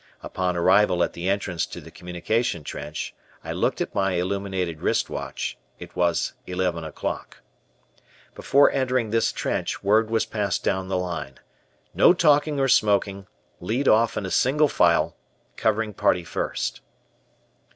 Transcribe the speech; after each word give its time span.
Upon 0.23 0.57
arrival 0.57 1.03
at 1.03 1.13
the 1.13 1.29
entrance 1.29 1.67
to 1.67 1.79
the 1.79 1.91
communication 1.91 2.63
trench, 2.63 3.13
I 3.43 3.51
looked 3.51 3.81
at 3.81 3.93
my 3.93 4.13
illuminated 4.13 4.81
wrist 4.81 5.11
watch 5.11 5.59
it 5.77 5.95
was 5.95 6.33
eleven 6.47 6.83
o'clock. 6.83 7.41
Before 8.33 8.71
entering 8.71 9.11
this 9.11 9.31
trench, 9.31 9.83
word 9.83 10.09
was 10.09 10.25
passed 10.25 10.63
down 10.63 10.87
the 10.87 10.97
line, 10.97 11.37
"no 11.93 12.13
talking 12.15 12.59
or 12.59 12.67
smoking, 12.67 13.27
lead 13.59 13.87
off 13.87 14.17
in 14.17 14.27
single 14.31 14.67
file, 14.69 15.15
covering 15.55 15.93
party 15.93 16.23
first." 16.23 16.81